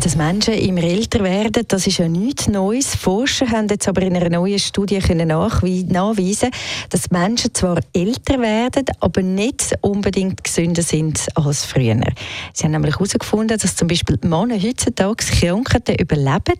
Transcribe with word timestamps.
dass 0.00 0.16
Menschen 0.16 0.54
immer 0.54 0.82
älter 0.82 1.22
werden, 1.22 1.64
das 1.68 1.86
ist 1.86 1.98
ja 1.98 2.08
nichts 2.08 2.48
Neues. 2.48 2.94
Forscher 2.94 3.50
haben 3.50 3.68
jetzt 3.68 3.86
aber 3.86 4.00
in 4.02 4.16
einer 4.16 4.30
neuen 4.30 4.58
Studie 4.58 4.98
können 4.98 5.28
nachweisen, 5.28 6.50
dass 6.88 7.10
Menschen 7.10 7.52
zwar 7.52 7.80
älter 7.92 8.40
werden, 8.40 8.86
aber 9.00 9.20
nicht 9.20 9.74
unbedingt 9.82 10.42
gesünder 10.42 10.82
sind 10.82 11.26
als 11.34 11.66
früher. 11.66 12.00
Sie 12.54 12.64
haben 12.64 12.72
nämlich 12.72 12.94
herausgefunden, 12.94 13.58
dass 13.58 13.76
zum 13.76 13.88
Beispiel 13.88 14.18
Männer 14.22 14.58
heutzutage 14.58 15.24
Krankheiten 15.24 15.96
überleben, 15.96 16.58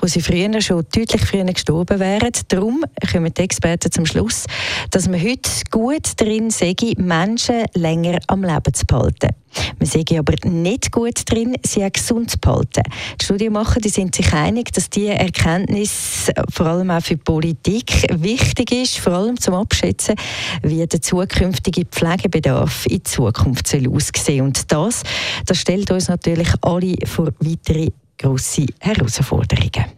wo 0.00 0.06
sie 0.06 0.22
früher 0.22 0.60
schon 0.62 0.86
deutlich 0.94 1.20
früher 1.20 1.44
gestorben 1.44 1.98
wären. 1.98 2.32
Darum 2.48 2.84
kommen 3.12 3.34
die 3.34 3.42
Experten 3.42 3.92
zum 3.92 4.06
Schluss, 4.06 4.44
dass 4.90 5.08
man 5.08 5.22
heute 5.22 5.50
gut 5.70 6.12
drin 6.16 6.50
sei, 6.50 6.74
Menschen 6.96 7.66
länger 7.74 8.18
am 8.28 8.44
Leben 8.44 8.72
zu 8.72 8.86
behalten. 8.86 9.28
Man 9.78 9.86
sei 9.86 10.04
aber 10.18 10.34
nicht 10.48 10.92
gut 10.92 11.30
drin, 11.30 11.56
sie 11.64 11.88
gesund 11.90 12.30
zu 12.30 12.38
behalten. 12.38 12.82
Die 13.20 13.24
Studienmacher 13.24 13.80
die 13.80 13.88
sind 13.88 14.14
sich 14.14 14.32
einig, 14.32 14.72
dass 14.72 14.90
diese 14.90 15.14
Erkenntnis 15.14 16.30
vor 16.50 16.66
allem 16.66 16.90
auch 16.90 17.00
für 17.00 17.16
die 17.16 17.22
Politik 17.22 18.06
wichtig 18.10 18.72
ist, 18.72 18.98
vor 18.98 19.12
allem 19.12 19.38
zum 19.38 19.54
Abschätzen, 19.54 20.14
wie 20.62 20.86
der 20.86 21.00
zukünftige 21.00 21.84
Pflegebedarf 21.84 22.86
in 22.86 23.04
Zukunft 23.04 23.66
soll 23.66 23.88
aussehen 23.88 24.46
Und 24.46 24.70
das, 24.72 25.02
das 25.46 25.58
stellt 25.58 25.90
uns 25.90 26.08
natürlich 26.08 26.48
alle 26.62 26.96
vor 27.06 27.28
weitere 27.40 27.90
grosse 28.18 28.66
Herausforderungen. 28.80 29.97